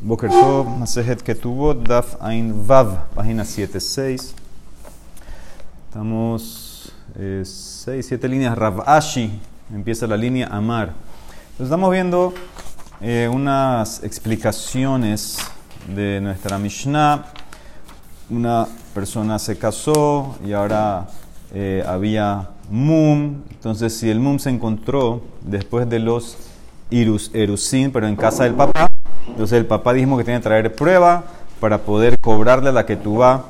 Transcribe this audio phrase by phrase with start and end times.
[0.00, 4.32] Boker Tov, Masejet tuvo Daf Ain Vav, página 7-6.
[5.88, 8.56] Estamos 6, eh, 7 líneas.
[8.56, 9.28] Rav Ashi,
[9.74, 10.92] empieza la línea Amar.
[11.58, 12.32] Estamos viendo
[13.00, 15.38] eh, unas explicaciones
[15.92, 17.24] de nuestra Mishnah.
[18.30, 21.08] Una persona se casó y ahora
[21.52, 23.42] eh, había Mum.
[23.50, 26.36] Entonces, si el Mum se encontró después de los
[26.90, 28.87] Irus, Erusin, pero en casa del papá,
[29.28, 31.24] entonces el papá dijo que tiene que traer prueba
[31.60, 33.42] para poder cobrarle la que tú vas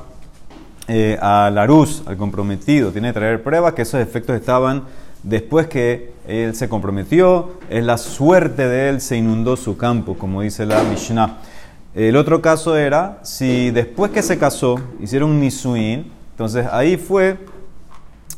[0.87, 2.91] eh, a la luz, al comprometido.
[2.91, 4.83] Tiene que traer prueba que esos efectos estaban
[5.23, 7.51] después que él se comprometió.
[7.69, 11.37] Es la suerte de él, se inundó su campo, como dice la Mishnah.
[11.93, 17.37] El otro caso era si después que se casó hicieron nisuin, entonces ahí fue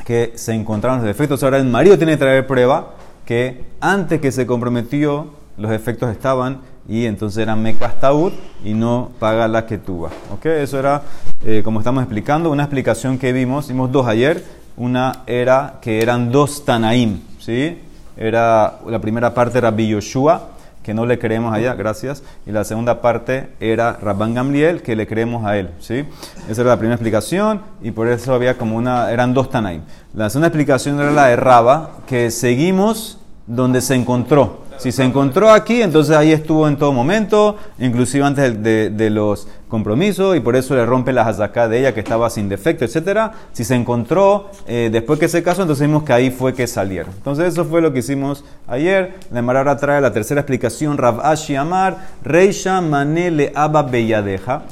[0.05, 1.43] que se encontraron los efectos.
[1.43, 5.27] Ahora el marido tiene que traer prueba que antes que se comprometió
[5.57, 10.09] los efectos estaban y entonces era Mekastaud y no paga la que tuva.
[10.33, 10.45] ¿Ok?
[10.45, 11.03] Eso era,
[11.45, 14.43] eh, como estamos explicando, una explicación que vimos, vimos dos ayer.
[14.77, 17.77] Una era que eran dos Tanaim, ¿sí?
[18.17, 20.49] Era, la primera parte era Yoshua,
[20.81, 22.23] que no le creemos allá, gracias.
[22.45, 26.05] Y la segunda parte era Rabban Gamliel, que le creemos a él, ¿sí?
[26.49, 29.81] Esa era la primera explicación y por eso había como una, eran dos Tanaim.
[30.13, 34.60] La segunda explicación era la de Raba, que seguimos donde se encontró.
[34.81, 40.35] Si se encontró aquí, entonces ahí estuvo en todo momento, inclusive antes de, los compromisos,
[40.35, 43.31] y por eso le rompe la hazaká de ella que estaba sin defecto, etc.
[43.53, 47.13] Si se encontró eh, después que se casó, entonces vimos que ahí fue que salieron.
[47.15, 49.19] Entonces eso fue lo que hicimos ayer.
[49.31, 54.63] La ahora trae la tercera explicación, Rav Ashi Amar, Reisha Manele Abba Beyadeja.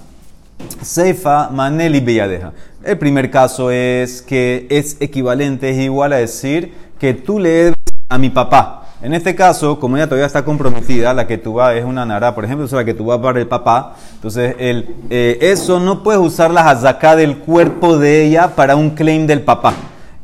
[0.81, 2.53] Seifa Maneli Beyadeja.
[2.83, 7.75] El primer caso es que es equivalente, es igual a decir que tú le
[8.09, 8.78] a mi papá.
[9.02, 12.36] En este caso, como ella todavía está comprometida, la que tú vas es una nara,
[12.36, 16.03] por ejemplo, es la que tú vas para el papá, entonces el, eh, eso no
[16.03, 19.73] puedes usar la hazaká del cuerpo de ella para un claim del papá.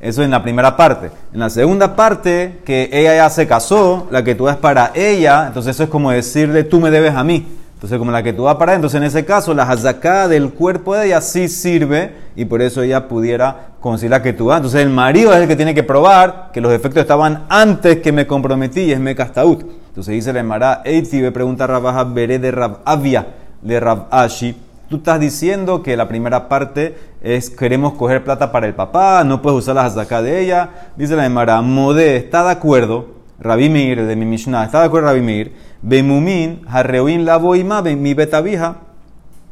[0.01, 1.09] Eso en la primera parte.
[1.33, 5.47] En la segunda parte, que ella ya se casó, la que tú vas para ella,
[5.47, 7.47] entonces eso es como decirle, tú me debes a mí.
[7.75, 10.95] Entonces, como la que tú vas para entonces en ese caso, la hazaká del cuerpo
[10.95, 14.57] de ella sí sirve y por eso ella pudiera conseguir la que tú vas.
[14.57, 18.11] Entonces, el marido es el que tiene que probar que los efectos estaban antes que
[18.13, 19.61] me comprometí y es me castaut.
[19.89, 23.27] Entonces, dice la Emara, Eiti, me pregunta Rabaja Beré de Rab Avia,
[23.61, 24.55] de Rab Ashi.
[24.89, 29.41] Tú estás diciendo que la primera parte es queremos coger plata para el papá, no
[29.41, 30.69] puedes usar la hazaká de ella.
[30.95, 33.15] Dice la Emara, Modé, ¿está de acuerdo?
[33.39, 35.53] Rabbi Meir, de mi Mishnah, ¿está de acuerdo Rabbi Meir?
[35.81, 38.77] Bemumin, harreuin la boima, mi betabija,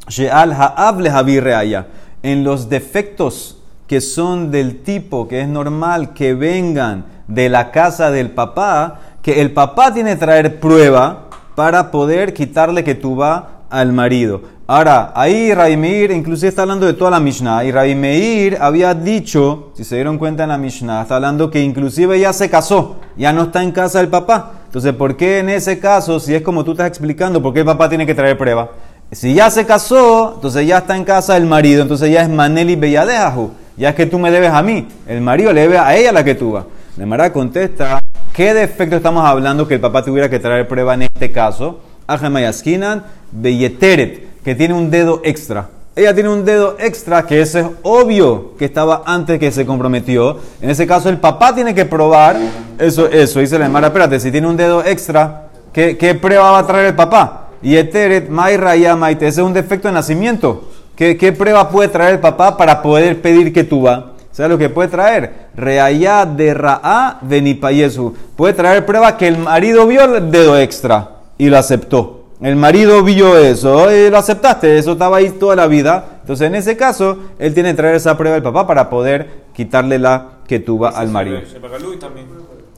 [0.07, 1.87] sheal ha'able reaya.
[2.21, 3.57] En los defectos
[3.87, 9.41] que son del tipo que es normal que vengan de la casa del papá, que
[9.41, 14.41] el papá tiene que traer prueba para poder quitarle que tú va al marido.
[14.65, 17.65] Ahora, ahí Raimir inclusive está hablando de toda la Mishnah.
[17.65, 22.19] Y Raimir había dicho, si se dieron cuenta en la Mishnah, está hablando que inclusive
[22.19, 24.62] ya se casó, ya no está en casa del papá.
[24.73, 27.65] Entonces, ¿por qué en ese caso, si es como tú estás explicando, por qué el
[27.67, 28.71] papá tiene que traer prueba?
[29.11, 32.75] Si ya se casó, entonces ya está en casa del marido, entonces ya es Maneli
[32.75, 33.51] Belladejahu.
[33.77, 34.87] Ya es que tú me debes a mí.
[35.07, 36.65] El marido le debe a ella la que tú vas.
[36.97, 37.99] La Mara contesta,
[38.33, 41.81] ¿qué defecto estamos hablando que el papá tuviera que traer prueba en este caso?
[42.07, 45.69] Ajamayaskinan Beyeteret que tiene un dedo extra.
[45.95, 50.39] Ella tiene un dedo extra que ese es obvio que estaba antes que se comprometió.
[50.59, 52.35] En ese caso, el papá tiene que probar
[52.79, 53.07] eso.
[53.07, 56.87] Eso dice la hermana, espérate, si tiene un dedo extra, ¿qué, prueba va a traer
[56.87, 57.49] el papá?
[57.61, 60.67] Y eteret, maira y ese es un defecto de nacimiento.
[60.95, 64.13] ¿Qué, ¿Qué, prueba puede traer el papá para poder pedir que tú va?
[64.31, 65.49] ¿Sabes lo que puede traer?
[65.55, 68.15] Reaya de Ra'a Benipayesu.
[68.35, 72.22] Puede traer prueba que el marido vio el dedo extra y lo aceptó.
[72.43, 76.19] El marido vio eso y lo aceptaste, eso estaba ahí toda la vida.
[76.19, 79.97] Entonces, en ese caso, él tiene que traer esa prueba al papá para poder quitarle
[79.97, 81.39] la que tuvo al marido.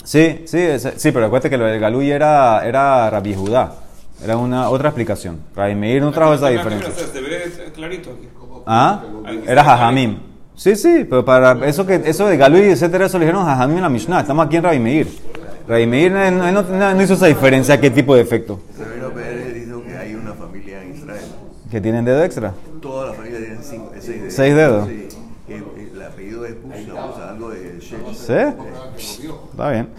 [0.04, 0.68] Sí, sí,
[0.98, 3.74] sí, pero acuérdate que lo del Galuy era, era Rabbi Judá.
[4.24, 5.40] Era una otra explicación.
[5.56, 6.92] Rabbi Meir no trajo esa diferencia.
[8.68, 9.02] ¿Ah?
[9.48, 10.20] Era Jajamim.
[10.54, 13.82] Sí, sí, pero para eso que eso de Galuy, etcétera, eso le dijeron Jajamim en
[13.82, 14.20] la Mishnah.
[14.20, 15.08] Estamos aquí en Rabbi Meir.
[15.68, 16.62] Rabbi Meir no,
[16.94, 18.60] no hizo esa diferencia, qué tipo de efecto.
[21.76, 22.54] ¿Que tienen dedo extra?
[22.82, 24.34] Toda la familia tienen cinco, seis dedos.
[24.34, 24.88] ¿Seis dedos?
[24.88, 25.08] Sí.
[25.50, 26.90] El apellido es Bush,
[27.22, 29.28] algo de ¿Sí?
[29.52, 29.90] Está bien.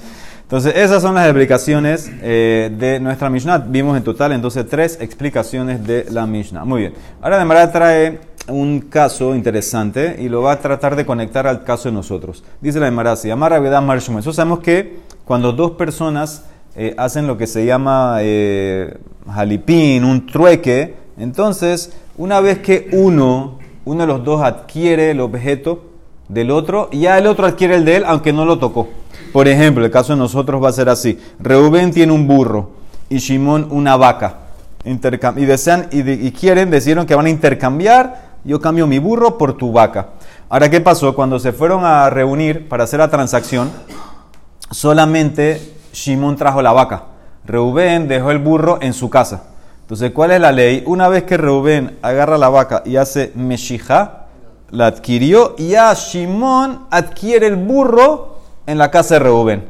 [0.40, 3.58] Entonces, esas son las explicaciones eh, de nuestra Mishnah.
[3.58, 6.64] Vimos en total entonces tres explicaciones de la Mishnah.
[6.64, 6.94] Muy bien.
[7.20, 11.62] Ahora, de manera trae un caso interesante y lo va a tratar de conectar al
[11.62, 12.42] caso de nosotros.
[12.58, 14.16] Dice la Emara así, Amar Marshum.
[14.16, 18.96] Eso sabemos que cuando dos personas eh, hacen lo que se llama eh,
[19.30, 25.84] jalipín, un trueque, entonces una vez que uno, uno de los dos adquiere el objeto
[26.28, 28.88] del otro, ya el otro adquiere el de él, aunque no lo tocó.
[29.32, 31.18] Por ejemplo, el caso de nosotros va a ser así.
[31.38, 32.70] Reuben tiene un burro
[33.08, 34.38] y Shimón una vaca.
[34.84, 35.88] Intercam- y desean
[36.38, 38.26] quieren, decidieron que van a intercambiar.
[38.44, 40.10] Yo cambio mi burro por tu vaca.
[40.48, 41.14] Ahora, ¿qué pasó?
[41.14, 43.70] Cuando se fueron a reunir para hacer la transacción,
[44.70, 47.04] solamente Shimón trajo la vaca.
[47.44, 49.44] Reubén dejó el burro en su casa.
[49.86, 50.82] Entonces, ¿cuál es la ley?
[50.84, 54.24] Una vez que Reubén agarra la vaca y hace meshija,
[54.70, 59.64] la adquirió y ya Shimón adquiere el burro en la casa de Reubén.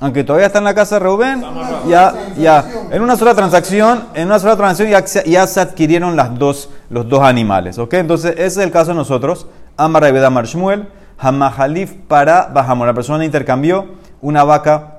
[0.00, 1.42] Aunque todavía está en la casa de Reubén,
[1.88, 6.16] ya, ya, en una sola transacción, en una sola transacción ya, se- ya se adquirieron
[6.16, 7.94] las dos, los dos animales, ¿ok?
[7.94, 9.46] Entonces, ese es el caso de nosotros.
[9.78, 10.86] Amar Marshmuel,
[11.18, 12.88] Hamahalif para Bahamor.
[12.88, 13.86] La persona intercambió
[14.20, 14.98] una vaca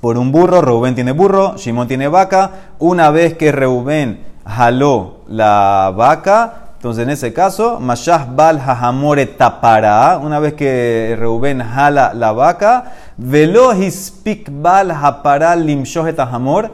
[0.00, 2.50] por un burro, Reubén tiene burro, Shimón tiene vaca.
[2.78, 10.18] Una vez que Reubén jaló la vaca, entonces en ese caso, Mashah Bal Hahamore Tapara,
[10.22, 16.70] una vez que Reubén jala la vaca, Velo Hispik Bal Hapara Limshohet Hahamor,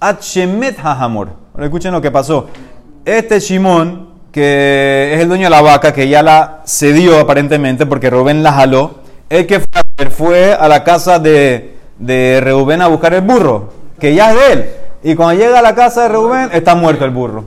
[0.00, 1.28] Achemet Hahamor.
[1.54, 2.48] Ahora escuchen lo que pasó.
[3.04, 8.10] Este Shimón, que es el dueño de la vaca, que ya la cedió aparentemente porque
[8.10, 8.96] Reubén la jaló,
[9.30, 9.60] el que
[10.10, 14.52] fue a la casa de, de Reubén a buscar el burro, que ya es de
[14.52, 14.70] él.
[15.02, 17.44] Y cuando llega a la casa de Reubén, está muerto el burro.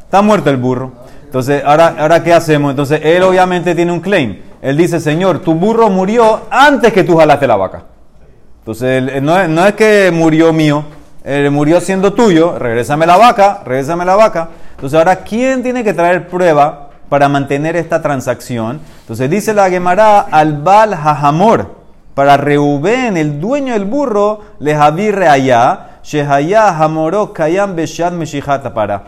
[0.00, 0.92] Está muerto el burro.
[1.24, 2.70] Entonces, ahora, ahora ¿qué hacemos?
[2.70, 4.38] Entonces, él obviamente tiene un claim.
[4.60, 7.82] Él dice, Señor, tu burro murió antes que tú jalaste la vaca.
[8.60, 10.84] Entonces, no, es, no es que murió mío,
[11.24, 14.48] él murió siendo tuyo, regrésame la vaca, regrésame la vaca.
[14.72, 18.80] Entonces, ahora, ¿quién tiene que traer prueba para mantener esta transacción?
[19.02, 21.77] Entonces, dice la Gemara al Bal Hajamor,
[22.18, 29.04] para Reubén, el dueño del burro, le javirre allá, Shehaya Hamoró Kayam Beshad Meshijata para.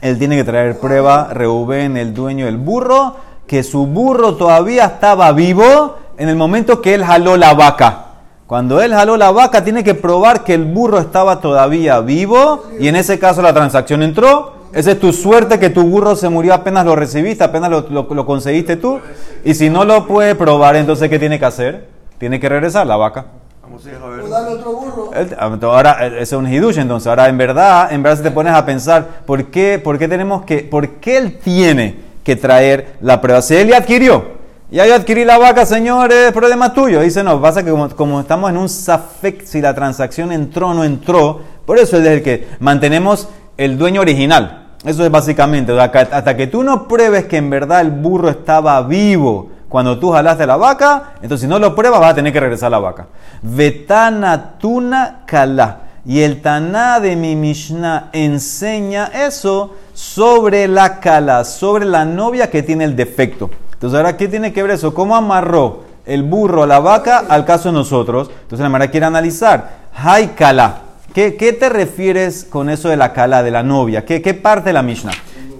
[0.00, 3.16] Él tiene que traer prueba, Reubén, el dueño del burro,
[3.48, 8.04] que su burro todavía estaba vivo en el momento que él jaló la vaca.
[8.46, 12.86] Cuando él jaló la vaca, tiene que probar que el burro estaba todavía vivo y
[12.86, 14.52] en ese caso la transacción entró.
[14.72, 18.06] Esa es tu suerte que tu burro se murió apenas lo recibiste, apenas lo, lo-
[18.08, 19.00] lo conseguiste tú.
[19.44, 21.99] Y si no lo puede probar, entonces ¿qué tiene que hacer?
[22.20, 23.24] Tiene que regresar la vaca.
[23.62, 24.20] Vamos a ver.
[24.20, 25.10] O darle otro burro.
[25.14, 27.06] El- Ahora, eh, ese es un hidush, entonces.
[27.06, 30.44] Ahora, en verdad, en verdad, si te pones a pensar, ¿por qué, por qué tenemos
[30.44, 33.40] que, por qué él tiene que traer la prueba?
[33.40, 34.38] Si él ya adquirió,
[34.70, 37.00] ya yo adquirí la vaca, señor, es problema tuyo.
[37.00, 40.74] Dice, no, pasa que como, como estamos en un safek, si la transacción entró o
[40.74, 44.66] no entró, por eso es el que mantenemos el dueño original.
[44.84, 47.90] Eso es básicamente, o sea, que hasta que tú no pruebes que en verdad el
[47.90, 52.14] burro estaba vivo cuando tú jalaste la vaca, entonces si no lo pruebas vas a
[52.16, 53.06] tener que regresar la vaca.
[53.40, 55.82] Vetana tuna kala.
[56.04, 62.64] Y el Taná de mi Mishnah enseña eso sobre la kala, sobre la novia que
[62.64, 63.48] tiene el defecto.
[63.74, 64.92] Entonces, ahora, ¿qué tiene que ver eso?
[64.92, 68.28] ¿Cómo amarró el burro a la vaca al caso de nosotros?
[68.28, 69.70] Entonces, la Mara quiere analizar.
[69.94, 70.80] Hay kala.
[71.14, 74.04] ¿Qué, te refieres con eso de la kala, de la novia?
[74.04, 75.12] ¿Qué, parte de la Mishnah?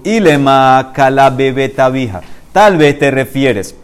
[0.03, 2.19] Ilema kala bebe tabija.
[2.51, 3.75] Tal vez te refieres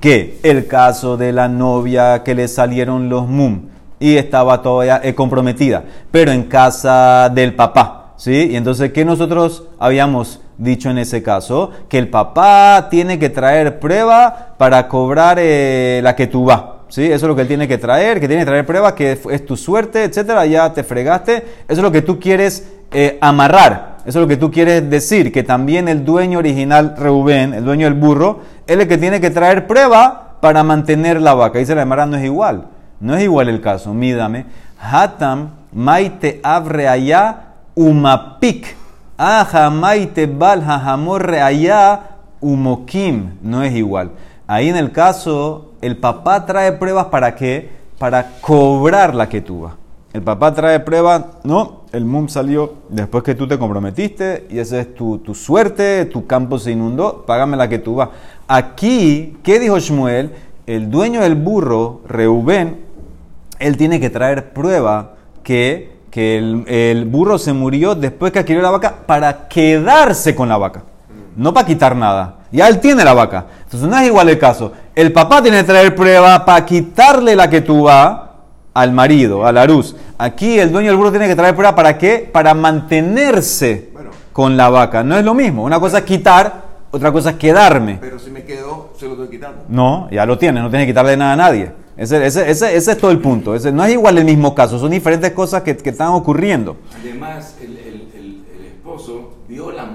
[0.00, 5.14] que el caso de la novia que le salieron los mum y estaba todavía eh,
[5.14, 8.48] comprometida, pero en casa del papá, ¿sí?
[8.50, 11.70] Y entonces, ¿qué nosotros habíamos dicho en ese caso?
[11.88, 16.62] Que el papá tiene que traer prueba para cobrar eh, la que tú vas.
[16.86, 17.06] ¿Sí?
[17.06, 19.26] Eso es lo que él tiene que traer, que tiene que traer prueba, que es,
[19.28, 21.36] es tu suerte, etcétera, ya te fregaste.
[21.36, 23.93] Eso es lo que tú quieres eh, amarrar.
[24.06, 27.86] Eso es lo que tú quieres decir, que también el dueño original, Reubén, el dueño
[27.86, 31.58] del burro, es el que tiene que traer prueba para mantener la vaca.
[31.58, 32.66] Dice la Gemara, no es igual.
[33.00, 33.94] No es igual el caso.
[33.94, 34.44] Mídame.
[34.78, 38.76] Hatam maite abre allá umapik.
[39.16, 42.00] Aja maite bal hajamorre allá
[42.40, 43.38] umokim.
[43.42, 44.10] No es igual.
[44.46, 47.70] Ahí en el caso, el papá trae pruebas para qué?
[47.98, 49.76] Para cobrar la que tuva.
[50.12, 54.80] El papá trae pruebas, no, el mum salió después que tú te comprometiste y esa
[54.80, 58.08] es tu, tu suerte, tu campo se inundó, págame la que tú vas.
[58.48, 60.32] Aquí, ¿qué dijo Shmuel?
[60.66, 62.80] El dueño del burro, Reubén,
[63.60, 68.60] él tiene que traer prueba que, que el, el burro se murió después que adquirió
[68.60, 70.82] la vaca para quedarse con la vaca,
[71.36, 72.38] no para quitar nada.
[72.50, 73.46] Ya él tiene la vaca.
[73.64, 74.72] Entonces no es igual el caso.
[74.94, 78.20] El papá tiene que traer prueba para quitarle la que tú vas
[78.72, 79.94] al marido, a la luz.
[80.18, 82.28] Aquí el dueño del burro tiene que traer prueba para qué?
[82.32, 84.10] Para mantenerse Bueno.
[84.32, 85.02] con la vaca.
[85.02, 85.64] No es lo mismo.
[85.64, 87.98] Una cosa es quitar, otra cosa es quedarme.
[88.00, 89.64] Pero si me quedo, se lo estoy quitando.
[89.68, 91.72] No, ya lo tiene, no tiene que quitarle nada a nadie.
[91.96, 93.54] Ese, ese- ese- ese es todo el punto.
[93.54, 96.76] Ese, no es igual el mismo caso, son diferentes cosas que, que están ocurriendo.
[97.00, 98.04] Además, el, el-
[98.66, 99.93] esposo vio la mujer antes, la conocía.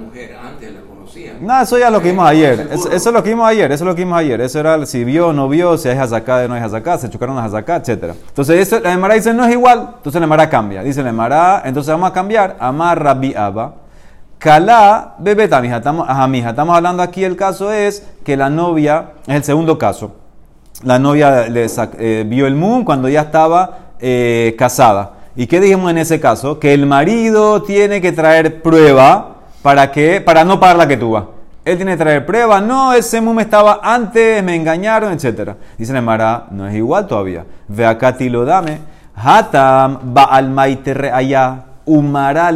[1.42, 2.58] No, eso ya lo que vimos Eh, ayer.
[2.58, 2.76] seguro.
[2.76, 3.72] Eso, eso es lo que vimos ayer.
[3.72, 4.42] Eso es lo que vimos ayer.
[4.42, 7.36] Eso era si vio o no vio, si hay hazaká no hay hazaká, se chocaron
[7.36, 8.14] las hazaká, etc.
[8.28, 9.92] Entonces, eso, la Emara dice no es igual.
[9.98, 10.84] Entonces, la Emara cambia.
[10.84, 12.56] Dice la Emara, entonces vamos a cambiar.
[12.60, 13.74] Amar Rabbi Abba.
[14.38, 15.78] Kalá bebeta, mija.
[15.78, 16.52] Estamos, ajá, mija.
[16.52, 20.14] Estamos hablando aquí, el caso es que la novia, es el segundo caso.
[20.84, 21.68] La novia le
[21.98, 25.12] eh, vio el moon cuando ya estaba eh, casada.
[25.36, 26.58] ¿Y qué dijimos en ese caso?
[26.58, 31.40] Que el marido tiene que traer prueba para que para no pagar la que tuvo.
[31.66, 32.62] Él tiene que traer prueba.
[32.62, 35.52] No, ese moon estaba antes, me engañaron, etc.
[35.78, 37.46] Dice la Mara, no es igual todavía.
[37.68, 38.80] Ve acá, lo dame.
[39.16, 41.66] Hatam ba'al maitere allá.
[41.86, 42.52] Umara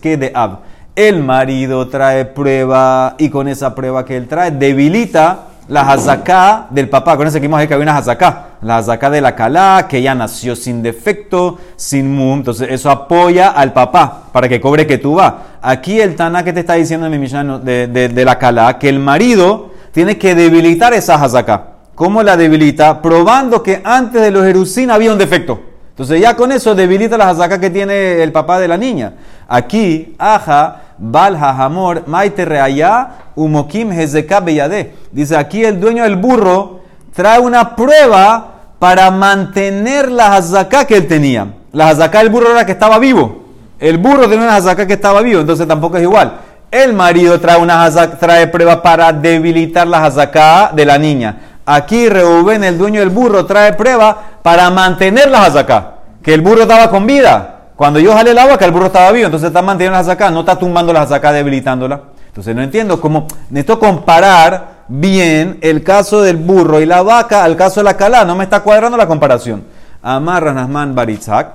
[0.00, 0.60] que de ab.
[0.96, 6.88] El marido trae prueba y con esa prueba que él trae debilita la hazaká del
[6.88, 7.16] papá.
[7.16, 8.44] Con eso que vimos ahí que había una hazaká.
[8.62, 12.38] La hazaká de la calá, que ella nació sin defecto, sin mum.
[12.38, 15.34] Entonces eso apoya al papá para que cobre que tú vas.
[15.62, 18.88] Aquí el Tana que te está diciendo en mi Mishnah de- de la calá, que
[18.88, 21.64] el marido tiene que debilitar esa hazaká.
[21.94, 23.02] ¿Cómo la debilita?
[23.02, 25.60] Probando que antes de los Jerusín había un defecto.
[25.90, 29.14] Entonces ya con eso debilita la hazaká que tiene el papá de la niña.
[29.48, 34.94] Aquí, aja, bal hamor, maite reaya, umokim hezeka beyade.
[35.12, 36.80] Dice aquí el dueño del burro
[37.14, 41.46] trae una prueba para mantener la hazaká que él tenía.
[41.72, 43.44] La hazaká del burro era que estaba vivo.
[43.78, 46.32] El burro tenía una hazaká que estaba vivo, entonces tampoco es igual.
[46.70, 47.88] El marido trae una
[48.18, 51.36] trae prueba para debilitar la hazaká de la niña.
[51.64, 55.94] Aquí Reuben, el dueño del burro, trae prueba para mantener la hazaká.
[56.22, 57.57] Que el burro estaba con vida.
[57.78, 59.26] Cuando yo jalé el agua, que el burro estaba vivo.
[59.26, 62.00] Entonces está manteniendo la hazaká, no está tumbando la hazaká, debilitándola.
[62.26, 63.28] Entonces no entiendo cómo.
[63.50, 68.24] Necesito comparar bien el caso del burro y la vaca al caso de la calá.
[68.24, 69.62] No me está cuadrando la comparación.
[70.02, 71.52] Amarra Nasman Baritzak.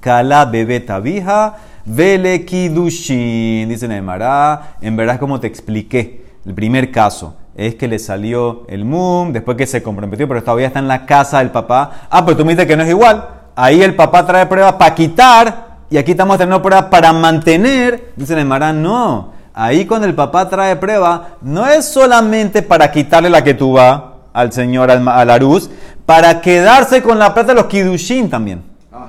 [0.00, 3.68] Kala bebé tabija, vele kidushin.
[3.68, 6.24] Dice Neymar, en verdad es como te expliqué.
[6.44, 10.66] El primer caso es que le salió el mum, después que se comprometió, pero todavía
[10.66, 12.08] está en la casa del papá.
[12.10, 13.39] Ah, pero tú me dices que no es igual.
[13.62, 18.14] Ahí el papá trae pruebas para quitar y aquí estamos teniendo pruebas para mantener.
[18.16, 19.34] Dice Neymar, no.
[19.52, 24.00] Ahí cuando el papá trae prueba, no es solamente para quitarle la que tú vas
[24.32, 25.68] al señor, al, al Arús,
[26.06, 28.62] para quedarse con la plata de los kidushin también.
[28.94, 29.08] Ah,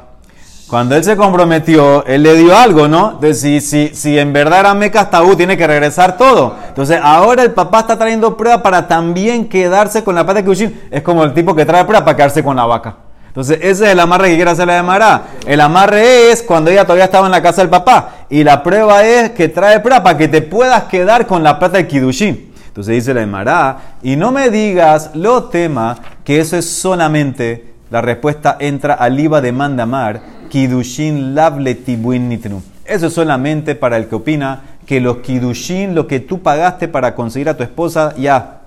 [0.67, 3.11] Cuando él se comprometió, él le dio algo, ¿no?
[3.11, 6.57] Entonces, si, si, si en verdad era Meca tabú, tiene que regresar todo.
[6.67, 10.81] Entonces, ahora el papá está trayendo prueba para también quedarse con la plata de Kidushin.
[10.91, 12.97] Es como el tipo que trae prueba para quedarse con la vaca.
[13.31, 15.23] Entonces, ese es el amarre que quiere hacer la de Mará.
[15.47, 18.25] El amarre es cuando ella todavía estaba en la casa del papá.
[18.29, 21.77] Y la prueba es que trae prueba para que te puedas quedar con la plata
[21.77, 22.51] de Kidushin.
[22.67, 27.73] Entonces dice la de Mará, y no me digas, lo tema, que eso es solamente
[27.89, 32.61] la respuesta entra al IVA de Mandamar, Kidushin Lable Tibuin Nitnu.
[32.83, 37.15] Eso es solamente para el que opina que los Kidushin, lo que tú pagaste para
[37.15, 38.60] conseguir a tu esposa, ya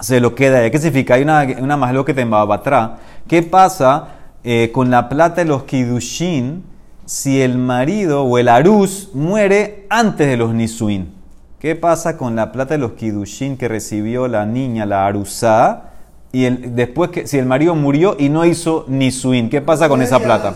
[0.00, 0.68] se lo queda.
[0.70, 1.14] ¿Qué significa?
[1.14, 2.98] Hay una, una más lo que te embabatra.
[3.28, 4.08] ¿Qué pasa
[4.44, 6.64] eh, con la plata de los Kidushin
[7.04, 11.12] si el marido o el Arús muere antes de los Nisuin?
[11.58, 15.84] ¿Qué pasa con la plata de los Kidushin que recibió la niña, la Arusá?
[16.32, 20.02] Y el- después que, si el marido murió y no hizo Nisuin, ¿qué pasa con
[20.02, 20.54] esa plata?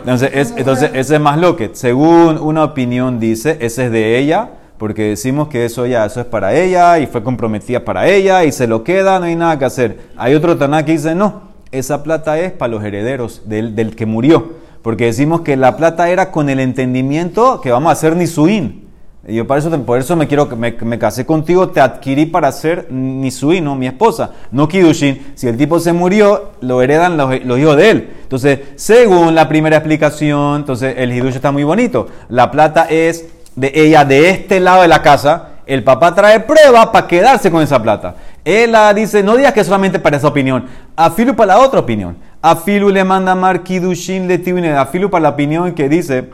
[0.00, 4.18] Entonces, es, entonces ese es más lo que, según una opinión dice, ese es de
[4.18, 4.50] ella,
[4.80, 8.50] porque decimos que eso ya, eso es para ella y fue comprometida para ella y
[8.50, 9.98] se lo queda, no hay nada que hacer.
[10.16, 14.06] Hay otro Taná que dice, no, esa plata es para los herederos del, del que
[14.06, 18.88] murió, porque decimos que la plata era con el entendimiento que vamos a hacer Nisuin.
[19.28, 22.50] Y yo por eso, por eso me quiero me, me casé contigo, te adquirí para
[22.50, 25.32] ser Nisui, no mi esposa, no Kidushin.
[25.34, 28.10] Si el tipo se murió, lo heredan los, los hijos de él.
[28.22, 32.06] Entonces, según la primera explicación, entonces el Hidush está muy bonito.
[32.30, 33.26] La plata es
[33.60, 35.48] de ella de este lado de la casa.
[35.66, 38.16] El papá trae prueba para quedarse con esa plata.
[38.44, 40.66] Ella dice, no digas que solamente para esa opinión.
[40.96, 42.16] A Filu para la otra opinión.
[42.42, 44.72] A Filu le manda mar Kidushin le tibine.
[44.72, 46.30] A Filu para la opinión que dice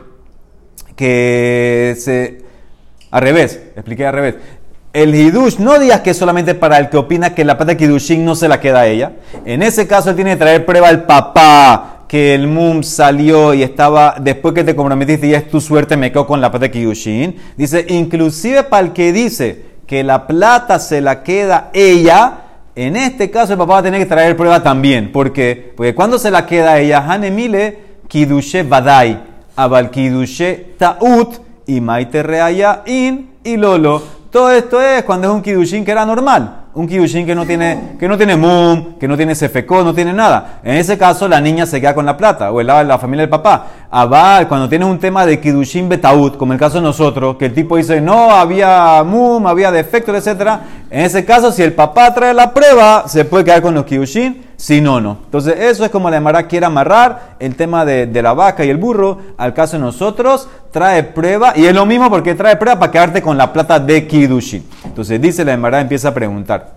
[0.95, 2.47] que se
[3.11, 4.35] al revés, expliqué al revés.
[4.93, 7.77] El hidush, no digas que es solamente para el que opina que la plata de
[7.77, 9.11] kidushin no se la queda a ella.
[9.45, 13.63] En ese caso, él tiene que traer prueba al papá que el mum salió y
[13.63, 16.71] estaba, después que te comprometiste y es tu suerte, me quedo con la plata de
[16.71, 17.35] kidushin.
[17.57, 22.39] Dice, inclusive para el que dice que la plata se la queda ella,
[22.75, 25.11] en este caso el papá va a tener que traer prueba también.
[25.11, 25.73] ¿Por qué?
[25.75, 29.19] Porque cuando se la queda ella, Hanemile kidushe badai,
[29.55, 34.01] abal kidushe ta'ut, y Maite Reaya In y Lolo.
[34.31, 36.66] Todo esto es cuando es un Kidushin que era normal.
[36.77, 40.13] Un kiddushin que no tiene, que no tiene mum, que no tiene sefecó, no tiene
[40.13, 40.59] nada.
[40.63, 43.29] En ese caso, la niña se queda con la plata, o el la familia del
[43.29, 43.65] papá.
[43.89, 47.53] Abal, cuando tienes un tema de kiddushin betaut, como el caso de nosotros, que el
[47.55, 50.59] tipo dice, no, había mum, había defectos, etc.
[50.91, 54.46] En ese caso, si el papá trae la prueba, se puede quedar con los kiddushin
[54.57, 55.19] si no, no.
[55.23, 58.77] Entonces, eso es como la Emara quiere amarrar el tema de, la vaca y el
[58.77, 59.19] burro.
[59.37, 63.21] Al caso de nosotros, trae prueba, y es lo mismo porque trae prueba para quedarte
[63.21, 64.65] con la plata de Kidushin.
[64.83, 66.73] Entonces, dice la Emara, empieza a preguntar.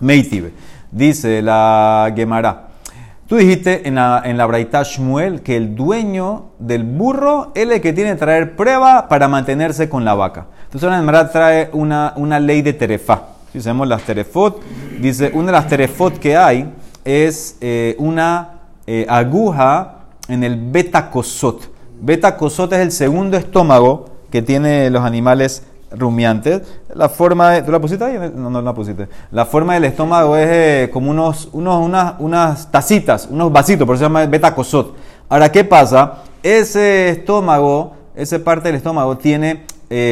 [0.00, 0.52] Meitibe,
[0.90, 2.64] dice la Gemara.
[3.28, 7.80] Tú dijiste en la, en la Braita Shmuel que el dueño del burro es el
[7.80, 10.46] que tiene que traer prueba para mantenerse con la vaca.
[10.64, 13.22] Entonces, la Gemara trae una, una ley de terefa.
[13.52, 14.60] Si sabemos las terefot,
[15.00, 16.68] dice, una de las terefot que hay
[17.06, 21.70] es eh, una eh, aguja en el betacosot.
[22.00, 26.62] Betacosot es el segundo estómago que tienen los animales rumiantes.
[26.94, 28.32] La forma de, ¿Tú la pusiste ahí?
[28.34, 29.08] No, no la pusiste.
[29.30, 33.94] La forma del estómago es eh, como unos, unos, unas, unas tacitas, unos vasitos, por
[33.94, 34.96] eso se llama betacosot.
[35.28, 36.24] Ahora, ¿qué pasa?
[36.42, 39.64] Ese estómago, esa parte del estómago tiene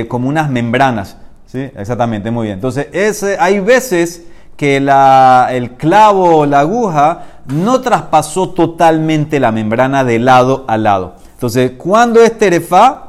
[0.09, 1.17] como unas membranas.
[1.47, 1.71] ¿Sí?
[1.77, 2.55] Exactamente, muy bien.
[2.55, 4.25] Entonces, ese, hay veces
[4.57, 11.17] que el clavo o la aguja no traspasó totalmente la membrana de lado a lado.
[11.35, 13.01] Entonces, cuando es terefa?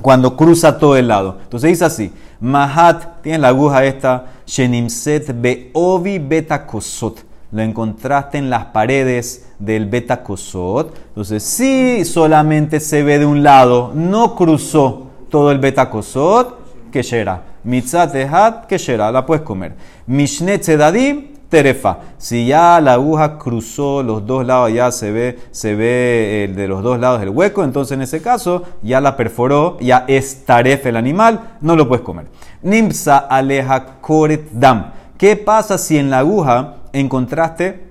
[0.00, 1.38] Cuando cruza todo el lado.
[1.42, 7.24] Entonces dice así, Mahat, tiene la aguja esta, Shenimset Beovi Beta Kosot.
[7.50, 10.94] Lo encontraste en las paredes del Beta Kosot.
[11.08, 17.02] Entonces, si solamente se ve de un lado, no cruzó todo el Beta Kosot, que
[17.02, 17.42] será.
[17.68, 19.74] Mitzat Ehat, será, la puedes comer.
[20.06, 21.98] Mishne Tzedadim, terefa.
[22.16, 26.66] Si ya la aguja cruzó los dos lados, ya se ve, se ve el de
[26.66, 30.86] los dos lados del hueco, entonces en ese caso ya la perforó, ya es taref
[30.86, 32.28] el animal, no lo puedes comer.
[32.62, 34.92] Nimsa aleja koret dam.
[35.18, 37.87] ¿Qué pasa si en la aguja encontraste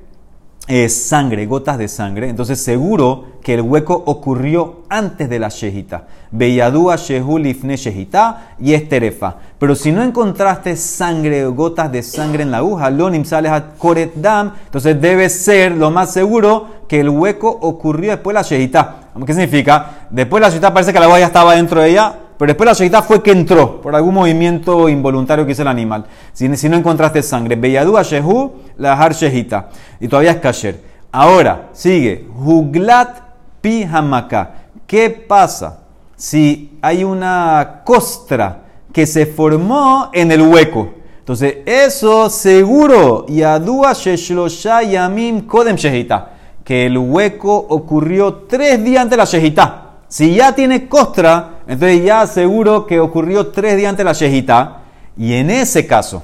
[0.67, 2.29] eh, sangre, gotas de sangre?
[2.29, 6.07] Entonces seguro que el hueco ocurrió antes de la shejita.
[6.31, 9.38] Beyadúa Shehul Ifne Shehita y es terefa.
[9.57, 13.69] Pero si no encontraste sangre o gotas de sangre en la aguja, Lonim sales a
[13.77, 18.47] Koret Dam, entonces debe ser lo más seguro que el hueco ocurrió después de la
[18.47, 18.95] Shehita.
[19.25, 20.08] ¿Qué significa?
[20.10, 22.65] Después de la Shehita parece que la aguja ya estaba dentro de ella, pero después
[22.65, 26.06] de la Shehita fue que entró por algún movimiento involuntario que hizo el animal.
[26.34, 29.69] Si, no encontraste sangre, Beyadúa Shehu, la Har Shehita.
[30.00, 30.82] Y todavía es Kasher.
[31.12, 33.21] Ahora, sigue, Juglat
[33.62, 34.52] Pi Hamaka.
[34.86, 35.80] ¿Qué pasa?
[36.17, 40.89] si hay una costra que se formó en el hueco.
[41.19, 49.12] Entonces, eso seguro, Yadua Sheshlosha Yamim Kodem Shehita, que el hueco ocurrió tres días antes
[49.12, 49.84] de la Shehita.
[50.08, 54.77] Si ya tiene costra, entonces ya seguro que ocurrió tres días antes de la Shehita.
[55.17, 56.23] Y en ese caso,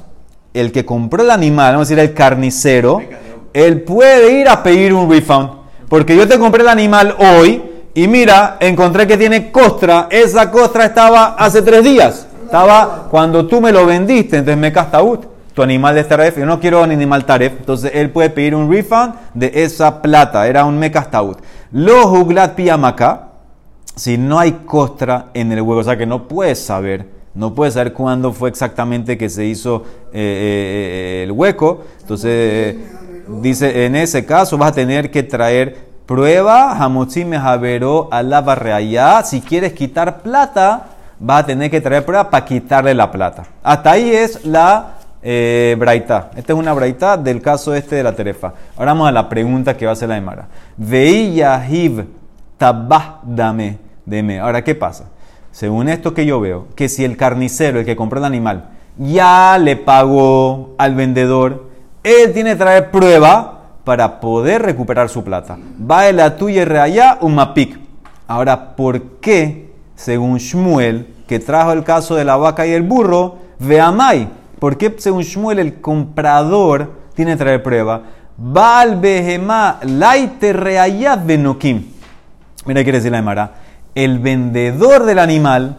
[0.53, 3.01] el que compró el animal, vamos a decir el carnicero,
[3.53, 5.49] él puede ir a pedir un refund.
[5.89, 7.61] Porque yo te compré el animal hoy,
[7.95, 10.07] y mira, encontré que tiene costra.
[10.09, 12.27] Esa costra estaba hace tres días.
[12.45, 15.27] Estaba cuando tú me lo vendiste, entonces me castaut.
[15.53, 18.71] Tu animal de taref, yo no quiero un animal taref, entonces él puede pedir un
[18.71, 21.39] refund de esa plata, era un mecastaut.
[21.71, 23.32] Lo juglat piamaka,
[23.95, 27.73] si no hay costra en el huevo, o sea que no puedes saber, no puedes
[27.75, 32.75] saber cuándo fue exactamente que se hizo eh, eh, eh, el hueco, entonces
[33.41, 39.23] dice, en ese caso vas a tener que traer Prueba, Hamotzi Mejaveró alaba reayá.
[39.23, 43.45] Si quieres quitar plata, vas a tener que traer prueba para quitarle la plata.
[43.63, 46.31] Hasta ahí es la eh, braita.
[46.35, 48.53] Esta es una braita del caso este de la terefa.
[48.75, 50.47] Ahora vamos a la pregunta que va a hacer la Emara.
[50.75, 51.35] Veí
[52.63, 54.39] tabah dame.
[54.39, 55.09] Ahora, ¿qué pasa?
[55.51, 59.57] Según esto que yo veo, que si el carnicero, el que compró el animal, ya
[59.59, 61.69] le pagó al vendedor,
[62.03, 65.57] él tiene que traer prueba para poder recuperar su plata.
[65.79, 67.77] Va la tuya reallá un mapik.
[68.27, 73.39] Ahora, ¿por qué, según Shmuel, que trajo el caso de la vaca y el burro,
[73.59, 74.29] veamai?
[74.57, 78.03] ¿Por qué, según Shmuel, el comprador tiene que traer prueba?
[78.39, 81.91] Va al behemá laite reallá benokim.
[82.65, 83.51] Mira, quiere decir la Emara.
[83.93, 85.77] El vendedor del animal,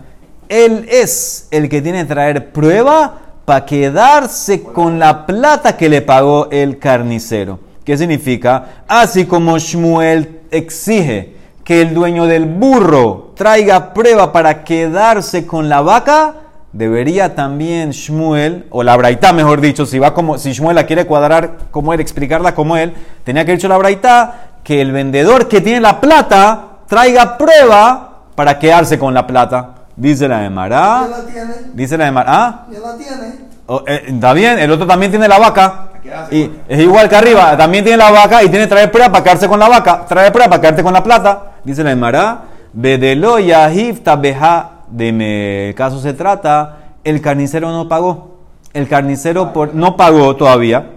[0.49, 6.03] él es el que tiene que traer prueba para quedarse con la plata que le
[6.03, 7.59] pagó el carnicero.
[7.85, 8.85] ¿Qué significa?
[8.89, 15.81] Así como Shmuel exige que el dueño del burro traiga prueba para quedarse con la
[15.81, 16.35] vaca,
[16.73, 21.07] debería también Shmuel, o la Braita mejor dicho, si, va como, si Shmuel la quiere
[21.07, 22.93] cuadrar como él, explicarla como él,
[23.25, 28.11] tenía que haber dicho la Braita que el vendedor que tiene la plata traiga prueba
[28.35, 29.71] para quedarse con la plata.
[29.97, 31.03] Dice la de Mará.
[31.09, 31.55] ¿Ya la tiene?
[31.75, 32.67] Dice la de Mará.
[32.71, 33.45] ¿Ya la tiene?
[33.67, 35.89] Oh, eh, está bien, el otro también tiene la vaca.
[36.03, 39.11] Quedarse Y es igual que arriba, también tiene la vaca y tiene que traer prueba
[39.11, 40.05] para quedarse con la vaca.
[40.07, 41.53] Trae prueba para quedarte con la plata.
[41.65, 42.43] Dice la Emara,
[42.73, 45.69] Bedelo Yahiv Tabeja de me.
[45.71, 48.35] El caso se trata, el carnicero no pagó.
[48.75, 50.91] El carnicero por- no pagó todavía.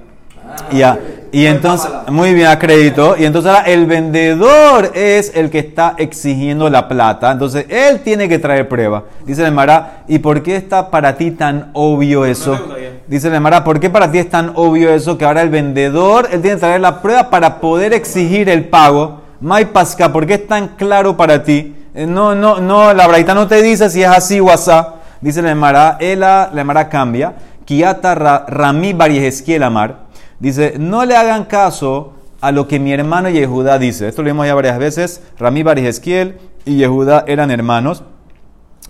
[0.71, 0.97] Ya.
[1.37, 3.15] Y entonces, muy bien, a crédito.
[3.15, 7.31] Y entonces ahora el vendedor es el que está exigiendo la plata.
[7.31, 9.03] Entonces él tiene que traer prueba.
[9.23, 12.57] Dice la Emara, ¿y por qué está para ti tan obvio eso?
[13.05, 16.27] Dice la Emara, ¿por qué para ti es tan obvio eso que ahora el vendedor,
[16.31, 19.21] él tiene que traer la prueba para poder exigir el pago?
[19.39, 21.75] May Pasca, ¿por qué es tan claro para ti?
[21.93, 24.95] Eh, No, no, no, la braita no te dice si es así o asá.
[25.21, 27.35] Dice la Emara, ela, la Emara cambia.
[27.63, 30.06] Kiata ra, Rami Barieskiel Amar.
[30.39, 34.07] Dice, no le hagan caso a lo que mi hermano Yehudá dice.
[34.07, 35.21] Esto lo vimos ya varias veces.
[35.39, 38.03] Rami Barieskiel y Yehudá eran hermanos.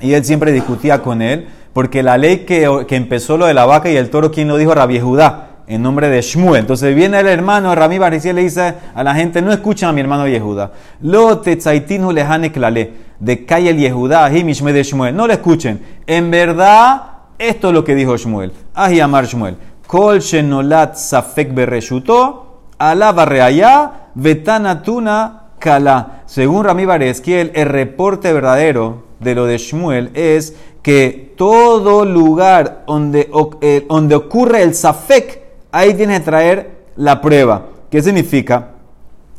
[0.01, 3.65] Y él siempre discutía con él, porque la ley que, que empezó lo de la
[3.65, 4.75] vaca y el toro, ¿quién lo dijo?
[4.75, 6.61] Rabbi Judá, en nombre de Shmuel.
[6.61, 10.01] Entonces viene el hermano, Rabbi Barisiel le dice a la gente, no escuchen a mi
[10.01, 10.71] hermano Yehuda.
[11.01, 15.15] Lo tetzaitinu lehane klale, de Kayel Yehuda, y Mishme de Shmuel.
[15.15, 15.81] No le escuchen.
[16.05, 17.01] En verdad,
[17.39, 18.51] esto es lo que dijo Shmuel.
[18.75, 19.57] Ahi amar Shmuel.
[19.87, 22.45] Kol shenolat safek bereshuto,
[22.77, 26.21] alaba reaya, vetanatuna Kala.
[26.25, 33.29] Según Rami Barezquiel, el reporte verdadero de lo de Shmuel es que todo lugar donde,
[33.61, 37.65] eh, donde ocurre el Safek, ahí tienes que traer la prueba.
[37.89, 38.69] ¿Qué significa?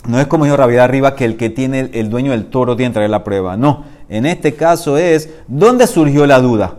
[0.07, 2.77] No es como dijo Rabbi de arriba que el que tiene el, dueño del toro
[2.77, 3.57] tiene que traer la prueba.
[3.57, 6.77] No, en este caso es ¿dónde surgió la duda?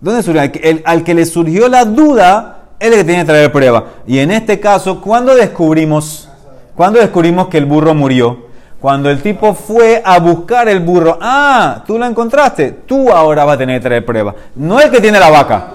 [0.00, 0.42] ¿Dónde surgió?
[0.84, 3.84] Al que le surgió la duda, él es que tiene que traer prueba.
[4.06, 6.28] Y en este caso, ¿cuándo descubrimos?
[6.74, 8.48] ¿Cuándo descubrimos que el burro murió?
[8.80, 11.18] Cuando el tipo fue a buscar el burro.
[11.20, 12.70] Ah, tú lo encontraste.
[12.86, 14.34] Tú ahora vas a tener que traer prueba.
[14.54, 15.70] No el que tiene la vaca.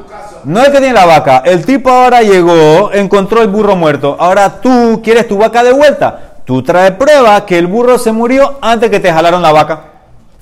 [0.46, 1.44] No el que tiene la vaca.
[1.46, 4.16] El tipo ahora llegó, encontró el burro muerto.
[4.18, 6.36] Ahora tú quieres tu vaca de vuelta.
[6.46, 9.82] Tú traes prueba que el burro se murió antes que te jalaron la vaca.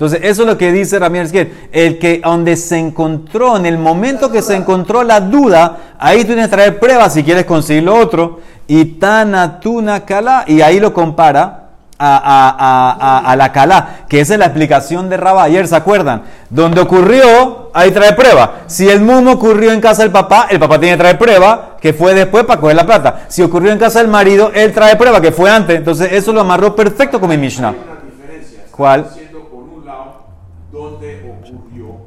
[0.01, 1.31] Entonces, eso es lo que dice Ramírez.
[1.71, 6.29] El que donde se encontró, en el momento que se encontró la duda, ahí tú
[6.29, 8.39] tienes que traer pruebas si quieres conseguir lo otro.
[8.65, 11.67] Y tanatuna kala, y ahí lo compara
[11.99, 16.23] a, a- a- la calá, que esa es la explicación de Rabba ayer, ¿se acuerdan?
[16.49, 18.61] Donde ocurrió, ahí trae prueba.
[18.65, 21.93] Si el mumo ocurrió en casa del papá, el papá tiene que traer prueba, que
[21.93, 23.25] fue después para coger la plata.
[23.27, 25.77] Si ocurrió en casa del marido, él trae prueba, que fue antes.
[25.77, 27.75] Entonces, eso lo amarró perfecto con mi Mishnah.
[28.71, 29.03] ¿Cuál?
[29.03, 30.13] diciendo por un lado
[30.71, 31.97] dónde ocurrió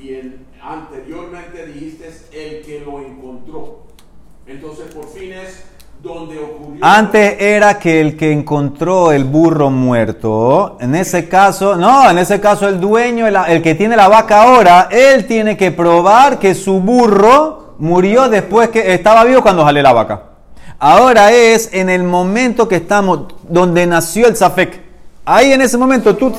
[0.00, 3.86] y el anteriormente dijiste el que lo encontró.
[4.46, 5.64] Entonces por fin es
[6.02, 6.84] donde ocurrió.
[6.84, 12.40] Antes era que el que encontró el burro muerto, en ese caso, no, en ese
[12.40, 16.54] caso el dueño, el, el que tiene la vaca ahora, él tiene que probar que
[16.54, 20.22] su burro murió después que estaba vivo cuando jalé la vaca.
[20.78, 24.85] Ahora es en el momento que estamos, donde nació el Zafek.
[25.28, 26.32] Ahí en ese momento tú,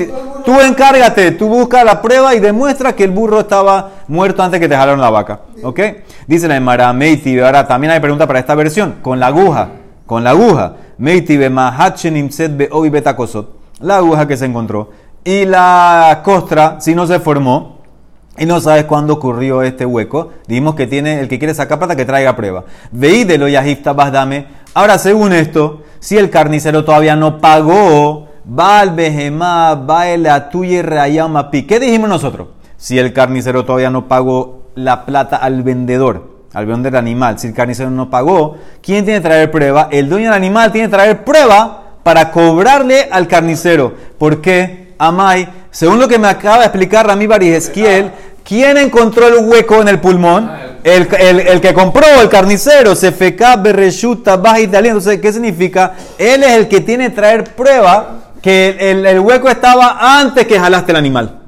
[0.46, 4.70] tú encárgate, tú buscas la prueba y demuestra que el burro estaba muerto antes que
[4.70, 5.42] te jalaron la vaca.
[5.62, 5.80] ¿Ok?
[6.26, 9.72] Dice la Emara, Meiti, ahora también hay pregunta para esta versión, con la aguja,
[10.06, 10.76] con la aguja.
[10.98, 11.50] Meiti be.
[13.80, 14.90] La aguja que se encontró.
[15.26, 17.80] Y la costra, si no se formó,
[18.38, 21.98] y no sabes cuándo ocurrió este hueco, dijimos que tiene el que quiere sacar plata
[21.98, 22.64] que traiga prueba.
[22.92, 23.48] Veí de lo.
[24.74, 30.82] Ahora, según esto, si el carnicero todavía no pagó, va al behemá, va el atuye
[30.82, 31.64] rayama pi.
[31.64, 32.50] ¿Qué dijimos nosotros?
[32.78, 37.48] Si el carnicero todavía no pagó la plata al vendedor, al vendedor del animal, si
[37.48, 39.90] el carnicero no pagó, ¿quién tiene que traer prueba?
[39.92, 43.94] El dueño del animal tiene que traer prueba para cobrarle al carnicero.
[44.18, 44.94] ¿Por qué?
[45.00, 48.12] Amai, según lo que me acaba de explicar Rami Esquiel,
[48.44, 50.50] ¿quién encontró el hueco en el pulmón?
[50.84, 55.00] El, el- el que compró, el carnicero, se feca, berreshuta, baja italiano.
[55.00, 55.94] Entonces, ¿qué significa?
[56.18, 60.94] Él es el que tiene que traer prueba que el, hueco estaba antes que jalaste
[60.94, 61.40] el animal.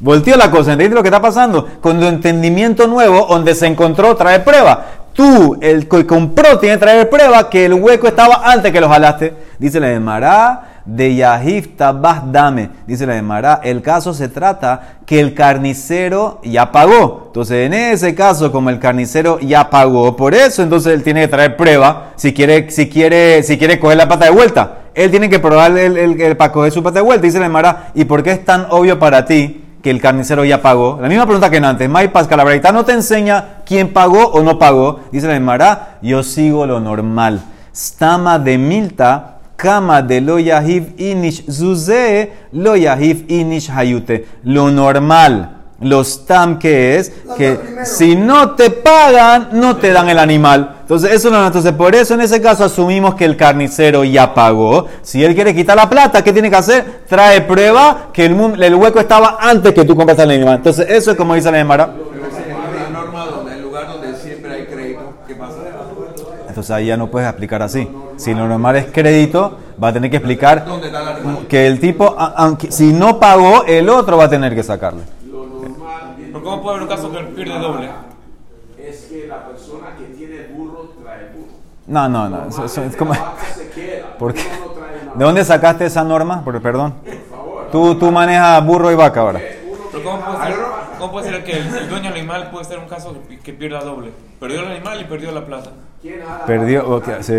[0.00, 1.64] Volteó la cosa, ¿entendiste lo que está pasando?
[1.80, 4.84] Con tu entendimiento nuevo, donde se encontró, trae prueba.
[5.12, 8.88] Tú, el que compró, tiene que traer prueba que el hueco estaba antes que lo
[8.88, 9.32] jalaste.
[9.60, 12.68] Dice la de Mará, de Yahif Tabah Dame.
[12.84, 17.26] Dice la de Mará, el caso se trata que el carnicero ya pagó.
[17.28, 21.28] Entonces, en ese caso, como el carnicero ya pagó, por eso, entonces él tiene que
[21.28, 24.79] traer prueba si quiere, si quiere, si quiere coger la pata de vuelta.
[24.94, 27.26] Él tiene que probar el, el- el- para coger su pata de vuelta.
[27.26, 29.64] Dice la de Mará, ¿y por qué es tan obvio para ti?
[29.82, 30.98] que el carnicero ya pagó.
[31.00, 31.88] La misma pregunta que antes.
[31.90, 35.00] La verdad no te enseña quién pagó o no pagó.
[35.10, 37.40] Dice la Emara, yo sigo lo normal.
[37.74, 44.26] Stama de Milta, Kama de lo inish zuze, lo inish hayute.
[44.44, 50.18] Lo normal, Los tam que es que si no te pagan, no te dan el
[50.18, 50.76] animal.
[50.82, 54.86] Entonces, eso no, entonces por eso en ese caso asumimos que el carnicero ya pagó.
[55.02, 57.02] Si él quiere quitar la plata, ¿qué tiene que hacer?
[57.08, 60.56] Trae prueba que el, mu- el hueco estaba antes que tú compraste el animal.
[60.56, 61.86] Entonces, eso es como dice la Gemara.
[62.12, 65.54] Pero esa es la norma donde el lugar donde siempre hay crédito, ¿qué pasa?
[66.48, 67.88] Entonces ahí ya no puedes explicar así.
[68.16, 70.66] Si lo normal es crédito, va a tener que explicar
[71.48, 75.02] que el tipo, aunque si no pagó, el otro va a tener que sacarle.
[76.60, 77.90] Lo normal Pero ¿cómo puede haber un caso que pierde doble?
[78.78, 81.52] es que la persona que tiene burro trae burro.
[81.86, 82.48] No, no, no.
[82.48, 84.16] eso- eso es como- La vaca se queda.
[84.18, 84.42] ¿Por qué?
[85.14, 86.42] ¿De dónde sacaste esa norma?
[86.44, 86.94] Por, perdón.
[87.72, 89.40] Tú, tú manejas burro y vaca ahora.
[89.92, 90.56] Pero ¿cómo puede ser,
[90.98, 93.52] cómo puede ser que el, el dueño del animal puede ser un caso que, que
[93.52, 94.12] pierda doble?
[94.38, 95.70] Perdió el animal y perdió la plata.
[96.00, 97.34] ¿Quién ha Perdió, ok, sí.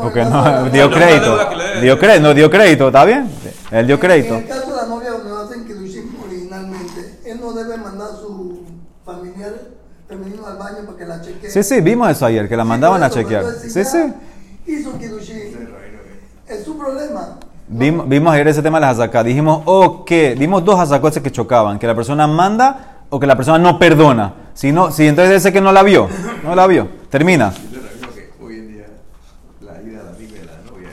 [0.00, 1.38] Porque no, dio crédito.
[1.82, 3.30] Dio crédito, no dio crédito, ¿está bien?
[3.70, 4.36] Él dio En crédito.
[4.36, 8.08] el caso de la novia donde hacen que lo hicimos originalmente, él no debe mandar
[8.12, 8.62] a su
[10.08, 11.50] femenino al baño para que la chequee.
[11.50, 13.44] Sí, sí, vimos eso ayer, que la mandaban a Sí, chequear.
[13.44, 14.12] Sí, sí.
[14.66, 14.92] Hizo.
[16.48, 17.38] Es su problema.
[17.68, 19.22] Vimos, vimos ayer ese tema de las hazaká.
[19.22, 23.36] Dijimos, o que, dimos dos hazakotes que chocaban, que la persona manda o que la
[23.36, 24.32] persona no perdona.
[24.54, 26.08] Si no, si entonces ese que no la vio,
[26.44, 26.88] no la vio.
[27.10, 27.52] Termina.
[27.70, 28.86] Yo creo que hoy en día
[29.60, 30.88] la ida a la amiga de la novia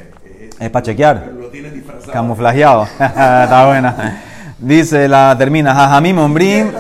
[0.60, 1.24] es, para chequear.
[1.26, 2.12] pero lo tienes disfrazado.
[2.12, 2.84] Camuflajeado.
[3.00, 4.22] está buena.
[4.60, 6.72] Dice la termina, Jajamim Ombrim.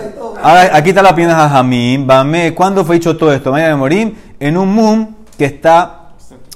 [0.47, 2.05] Ahora, aquí está la de Jajamim.
[2.05, 3.51] Bame, ¿cuándo fue dicho todo esto?
[3.51, 5.07] Mañana Morim, en un mum
[5.39, 6.01] que está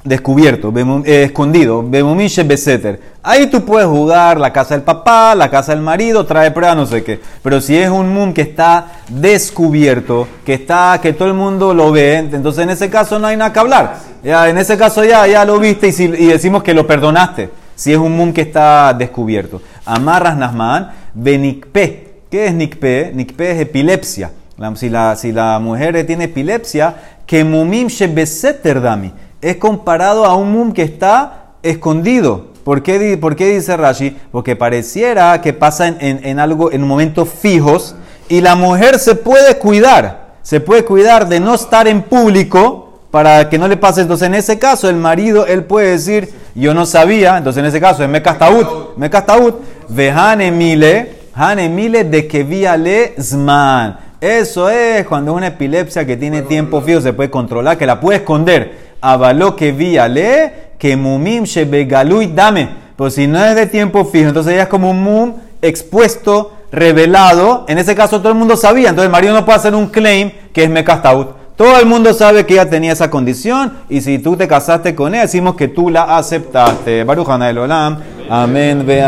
[0.04, 0.72] descubierto,
[1.06, 1.82] eh, escondido.
[1.82, 3.02] Bemumim Beseter.
[3.24, 6.86] Ahí tú puedes jugar la casa del papá, la casa del marido, trae prueba, no
[6.86, 7.20] sé qué.
[7.42, 11.92] Pero si es un mum que está descubierto, que está, que todo el mundo lo
[11.92, 13.96] ve, entonces en ese caso no hay nada que hablar.
[14.24, 17.50] Ya, en ese caso ya, ya lo viste y, si- y decimos que lo perdonaste.
[17.74, 19.64] Si es un mum que está descubierto.
[19.84, 22.09] Amarras Nasman, Benikpe.
[22.30, 23.12] ¿Qué es Nikpe?
[23.14, 24.32] Nikpe es epilepsia.
[24.58, 29.12] La- si, la, si la mujer tiene epilepsia, que mumim shebeseter dami.
[29.42, 32.48] Es comparado a un mum que está escondido.
[32.64, 34.16] ¿Por qué, por qué dice Rashi?
[34.32, 37.96] Porque pareciera que pasa en, en- en algo, en momentos fijos,
[38.28, 40.30] y la mujer se puede cuidar.
[40.44, 44.02] Se puede cuidar de no estar en público para que no le pase.
[44.02, 47.38] Entonces, en ese caso, el marido, él puede decir, yo no sabía.
[47.38, 48.96] Entonces, en ese caso, es Mekastaut.
[48.98, 49.62] Mekastaut.
[49.90, 51.19] Vejane mile.
[51.42, 53.98] Hane mile de que le zman.
[54.20, 58.18] Eso es cuando una epilepsia que tiene tiempo fijo se puede controlar, que la puede
[58.18, 58.90] esconder.
[59.00, 62.68] Avaló que le que mumim shebegalui dame.
[62.98, 67.64] Pero si no es de tiempo fijo, entonces ella es como un mum expuesto, revelado.
[67.70, 68.90] En ese caso todo el mundo sabía.
[68.90, 71.40] Entonces el marido no puede hacer un claim que es Mekastaut.
[71.56, 75.14] Todo el mundo sabe que ella tenía esa condición y si tú te casaste con
[75.14, 77.06] ella, decimos que tú la aceptaste.
[77.06, 77.98] Baruch Hanay Olam.
[78.30, 78.84] Amén.
[78.86, 79.08] Ve amén.